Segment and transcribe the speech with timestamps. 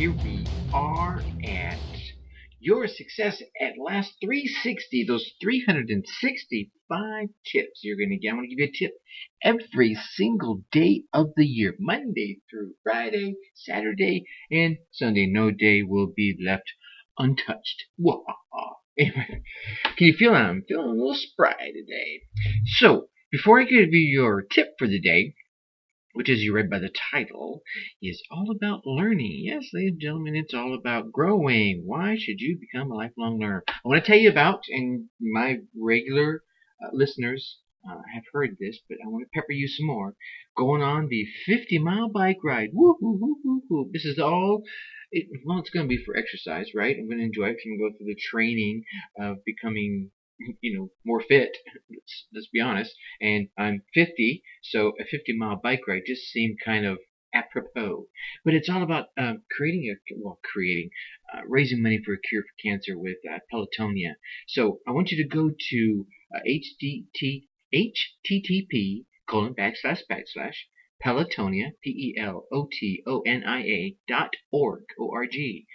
[0.00, 1.78] here we are at
[2.58, 8.30] your success at last 360, those 365 tips you're going to get.
[8.30, 8.94] I'm going to give you a tip
[9.44, 15.26] every single day of the year, Monday through Friday, Saturday, and Sunday.
[15.26, 16.72] No day will be left
[17.18, 17.84] untouched.
[18.98, 19.42] Can
[19.98, 22.22] you feel I'm feeling a little spry today?
[22.78, 25.34] So, before I give you your tip for the day,
[26.12, 27.62] which, as you read by the title,
[28.02, 29.42] is all about learning.
[29.44, 31.82] Yes, ladies and gentlemen, it's all about growing.
[31.86, 33.64] Why should you become a lifelong learner?
[33.68, 36.42] I want to tell you about, and my regular
[36.82, 40.14] uh, listeners uh, have heard this, but I want to pepper you some more.
[40.56, 42.70] Going on the 50 mile bike ride.
[42.72, 43.90] Woo hoo hoo hoo hoo.
[43.92, 44.62] This is all.
[45.12, 46.96] It, well, it's going to be for exercise, right?
[46.96, 47.56] I'm going to enjoy it.
[47.64, 48.84] I'm going to go through the training
[49.18, 50.10] of becoming
[50.60, 51.56] you know, more fit.
[51.90, 52.94] Let's, let's be honest.
[53.20, 56.98] And I'm 50, so a 50 mile bike ride just seemed kind of
[57.34, 58.06] apropos.
[58.44, 60.90] But it's all about uh, creating a well, creating,
[61.32, 64.14] uh, raising money for a cure for cancer with uh, Pelotonia.
[64.48, 70.56] So I want you to go to uh, htt http colon backslash backslash
[71.02, 75.66] Pelotonia p e l o t o n i a dot org o r g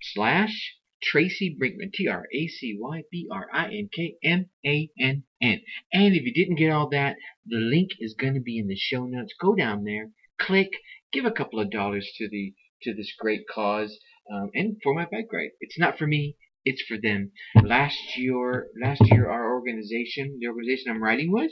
[0.00, 4.90] slash Tracy Brinkmann, T R A C Y B R I N K M A
[4.98, 5.60] N N.
[5.92, 8.76] And if you didn't get all that, the link is going to be in the
[8.76, 9.34] show notes.
[9.40, 10.70] Go down there, click,
[11.12, 13.98] give a couple of dollars to the to this great cause,
[14.32, 15.50] um, and for my bike ride.
[15.60, 16.36] It's not for me.
[16.64, 17.32] It's for them.
[17.62, 21.50] Last year, last year, our organization, the organization I'm writing with,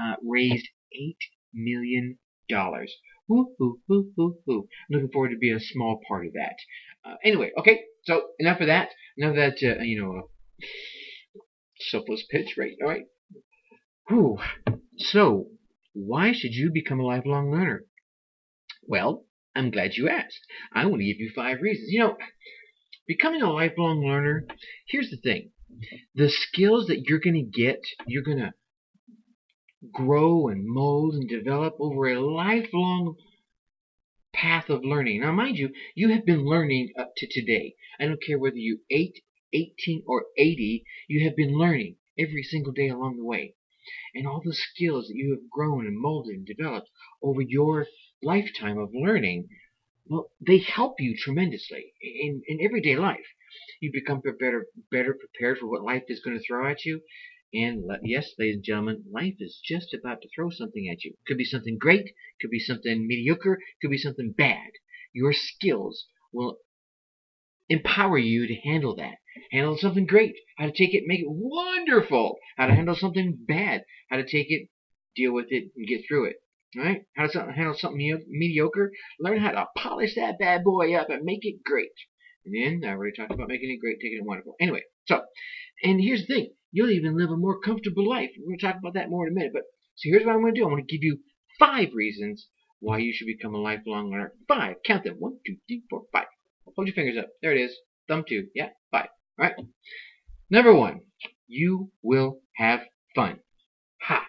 [0.00, 1.18] uh, raised eight
[1.52, 2.94] million dollars.
[3.28, 4.68] Woo, woo, woo, woo, woo.
[4.90, 6.56] Looking forward to be a small part of that.
[7.04, 8.90] Uh, anyway, okay, so enough of that.
[9.16, 10.66] Enough of that, uh, you know, uh,
[11.78, 12.72] selfless pitch, right?
[12.82, 13.04] All right.
[14.08, 14.38] Whew.
[14.96, 15.48] So,
[15.94, 17.84] why should you become a lifelong learner?
[18.82, 20.40] Well, I'm glad you asked.
[20.74, 21.88] I want to give you five reasons.
[21.90, 22.16] You know,
[23.06, 24.46] becoming a lifelong learner,
[24.88, 25.50] here's the thing.
[26.14, 28.52] The skills that you're going to get, you're going to
[29.90, 33.16] grow and mold and develop over a lifelong
[34.32, 35.20] path of learning.
[35.20, 37.74] Now, mind you, you have been learning up to today.
[38.00, 39.18] I don't care whether you 8,
[39.52, 43.54] 18, or 80, you have been learning every single day along the way.
[44.14, 46.88] And all the skills that you have grown and molded and developed
[47.22, 47.86] over your
[48.22, 49.48] lifetime of learning,
[50.06, 53.26] well, they help you tremendously in, in everyday life.
[53.80, 57.02] You become better, better prepared for what life is going to throw at you.
[57.54, 61.14] And yes, ladies and gentlemen, life is just about to throw something at you.
[61.26, 64.70] Could be something great, could be something mediocre, could be something bad.
[65.12, 66.58] Your skills will
[67.68, 69.16] empower you to handle that.
[69.50, 72.38] Handle something great, how to take it, make it wonderful.
[72.56, 74.68] How to handle something bad, how to take it,
[75.14, 76.36] deal with it, and get through it.
[76.74, 77.04] Right?
[77.14, 81.44] How to handle something mediocre, learn how to polish that bad boy up and make
[81.44, 81.92] it great.
[82.46, 84.56] And then I already talked about making it great, taking it wonderful.
[84.58, 85.22] Anyway, so,
[85.82, 88.30] and here's the thing you'll even live a more comfortable life.
[88.38, 89.52] We're going to talk about that more in a minute.
[89.52, 89.62] But
[89.94, 90.64] so here's what I'm going to do.
[90.64, 91.18] I'm going to give you
[91.58, 92.48] five reasons
[92.80, 94.32] why you should become a lifelong learner.
[94.48, 94.76] Five.
[94.84, 95.16] Count them.
[95.18, 96.26] One, two, three, four, five.
[96.74, 97.28] Hold your fingers up.
[97.40, 97.76] There it is.
[98.08, 98.48] Thumb two.
[98.54, 99.08] Yeah, five.
[99.38, 99.54] All right.
[100.50, 101.02] Number one,
[101.46, 102.80] you will have
[103.14, 103.40] fun.
[104.02, 104.24] Ha!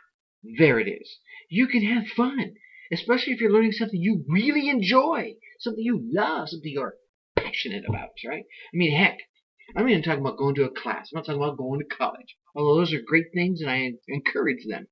[0.57, 1.17] There it is.
[1.49, 2.53] You can have fun,
[2.91, 6.95] especially if you're learning something you really enjoy, something you love, something you're
[7.35, 8.43] passionate about, right?
[8.73, 9.17] I mean, heck,
[9.75, 11.09] I'm even talking about going to a class.
[11.11, 12.35] I'm not talking about going to college.
[12.55, 14.87] Although those are great things and I encourage them.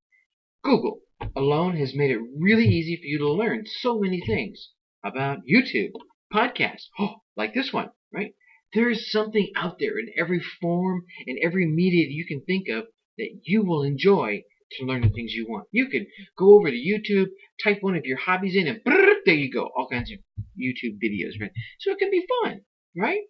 [0.63, 1.01] Google
[1.35, 4.69] alone has made it really easy for you to learn so many things
[5.03, 5.91] about YouTube,
[6.33, 8.33] podcasts, oh, like this one, right?
[8.73, 12.69] There is something out there in every form, and every media that you can think
[12.69, 12.85] of
[13.17, 14.43] that you will enjoy
[14.73, 15.67] to learn the things you want.
[15.71, 17.27] You can go over to YouTube,
[17.61, 19.69] type one of your hobbies in, and brrr, there you go.
[19.75, 20.19] All kinds of
[20.57, 21.51] YouTube videos, right?
[21.79, 22.61] So it can be fun,
[22.95, 23.21] right?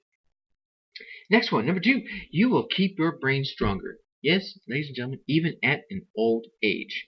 [1.29, 2.01] Next one, number two,
[2.31, 3.97] you will keep your brain stronger.
[4.22, 7.07] Yes, ladies and gentlemen, even at an old age.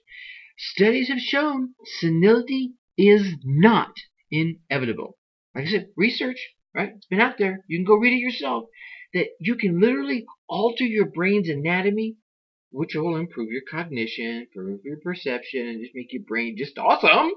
[0.58, 3.92] Studies have shown senility is not
[4.30, 5.16] inevitable.
[5.54, 6.38] Like I said, research,
[6.74, 6.92] right?
[6.96, 7.64] It's been out there.
[7.68, 8.64] You can go read it yourself.
[9.12, 12.16] That you can literally alter your brain's anatomy,
[12.70, 17.30] which will improve your cognition, improve your perception, and just make your brain just awesome,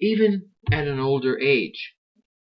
[0.00, 1.94] even at an older age.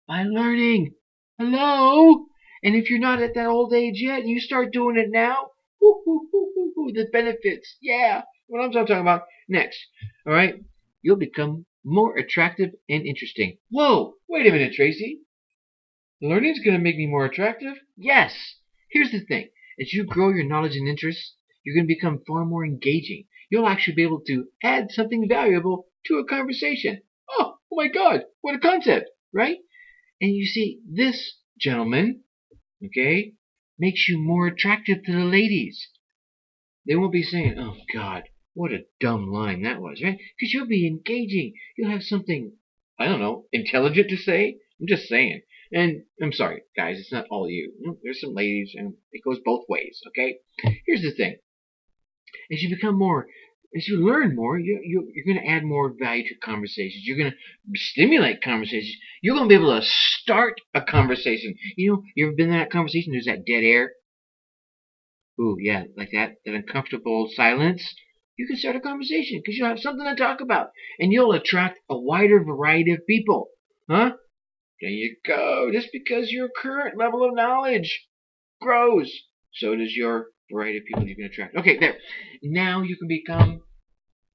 [0.08, 0.94] By learning.
[1.40, 2.26] Hello?
[2.64, 5.52] And if you're not at that old age yet and you start doing it now,
[5.82, 7.78] the benefits.
[7.82, 9.24] Yeah, what I'm talking about.
[9.48, 9.80] Next,
[10.26, 10.56] all right,
[11.02, 13.58] you'll become more attractive and interesting.
[13.70, 15.22] Whoa, wait a minute, Tracy.
[16.22, 17.76] Learning's going to make me more attractive?
[17.96, 18.36] Yes.
[18.90, 19.50] Here's the thing.
[19.80, 23.26] As you grow your knowledge and interests, you're going to become far more engaging.
[23.50, 27.02] You'll actually be able to add something valuable to a conversation.
[27.30, 29.58] Oh, oh my God, what a concept, right?
[30.20, 32.24] And you see, this gentleman,
[32.86, 33.34] okay,
[33.78, 35.90] makes you more attractive to the ladies.
[36.88, 38.24] They won't be saying, oh God,
[38.54, 40.18] what a dumb line that was, right?
[40.38, 41.54] Because you'll be engaging.
[41.78, 42.54] You'll have something,
[43.00, 44.58] I don't know, intelligent to say.
[44.80, 45.42] I'm just saying.
[45.72, 47.74] And I'm sorry, guys, it's not all you.
[47.88, 50.38] Mm, there's some ladies, and it goes both ways, okay?
[50.88, 51.38] Here's the thing.
[52.52, 53.28] As you become more
[53.76, 57.04] as you learn more, you, you, you're going to add more value to conversations.
[57.06, 57.38] You're going to
[57.76, 58.96] stimulate conversations.
[59.22, 61.56] You're going to be able to start a conversation.
[61.78, 63.12] You know, you ever been in that conversation?
[63.12, 63.92] There's that dead air.
[65.40, 67.84] Ooh, yeah, like that, that uncomfortable silence.
[68.38, 70.70] You can start a conversation because you'll have something to talk about,
[71.00, 73.50] and you'll attract a wider variety of people.
[73.90, 74.14] Huh?
[74.82, 75.70] There you go.
[75.72, 78.08] Just because your current level of knowledge
[78.62, 79.12] grows,
[79.54, 81.56] so does your variety of people you can attract.
[81.56, 81.98] Okay, there.
[82.44, 83.62] Now you can become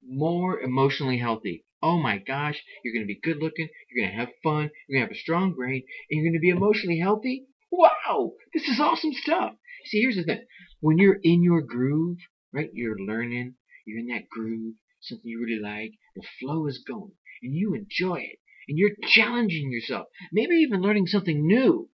[0.07, 1.65] more emotionally healthy.
[1.81, 4.99] Oh my gosh, you're going to be good looking, you're going to have fun, you're
[4.99, 7.45] going to have a strong brain, and you're going to be emotionally healthy.
[7.71, 9.53] Wow, this is awesome stuff.
[9.85, 10.45] See, here's the thing.
[10.79, 12.17] When you're in your groove,
[12.53, 17.11] right, you're learning, you're in that groove, something you really like, the flow is going,
[17.43, 21.89] and you enjoy it, and you're challenging yourself, maybe even learning something new.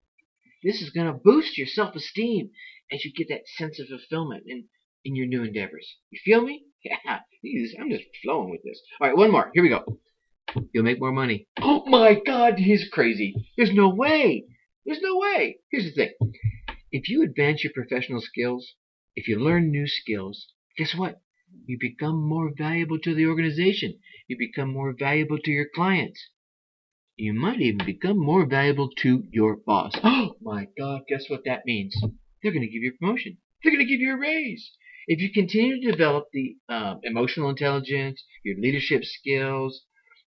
[0.64, 2.50] This is going to boost your self esteem
[2.92, 4.66] as you get that sense of fulfillment in,
[5.04, 5.96] in your new endeavors.
[6.10, 6.64] You feel me?
[6.84, 7.20] Yeah,
[7.80, 8.80] I'm just flowing with this.
[9.02, 9.52] All right, one more.
[9.54, 9.84] Here we go.
[10.74, 11.48] You'll make more money.
[11.60, 13.34] Oh my God, he's crazy.
[13.58, 14.46] There's no way.
[14.86, 15.58] There's no way.
[15.70, 16.14] Here's the thing.
[16.92, 18.74] If you advance your professional skills,
[19.16, 20.48] if you learn new skills,
[20.78, 21.20] guess what?
[21.66, 24.00] You become more valuable to the organization.
[24.28, 26.30] You become more valuable to your clients.
[27.18, 29.94] You might even become more valuable to your boss.
[30.04, 31.96] Oh my God, guess what that means?
[32.42, 33.38] They're going to give you a promotion.
[33.64, 34.72] They're going to give you a raise.
[35.08, 39.84] If you continue to develop the um, emotional intelligence, your leadership skills,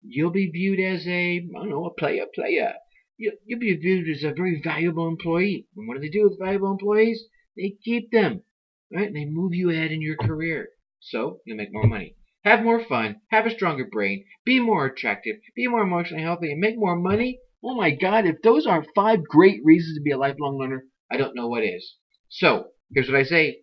[0.02, 2.74] you'll be viewed as a, I don't know, a player, player.
[3.16, 5.66] You'll, you'll be viewed as a very valuable employee.
[5.76, 7.24] And what do they do with valuable employees?
[7.56, 8.42] They keep them,
[8.92, 9.06] right?
[9.06, 10.68] And They move you ahead in your career.
[11.00, 12.16] So you'll make more money.
[12.44, 16.60] Have more fun, have a stronger brain, be more attractive, be more emotionally healthy, and
[16.60, 17.40] make more money.
[17.64, 21.16] Oh my God, if those aren't five great reasons to be a lifelong learner, I
[21.16, 21.94] don't know what is.
[22.28, 23.58] So, here's what I say.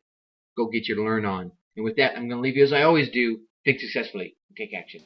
[0.55, 1.51] Go get your learn on.
[1.75, 3.39] And with that, I'm going to leave you as I always do.
[3.65, 4.35] Think successfully.
[4.57, 5.01] Take action.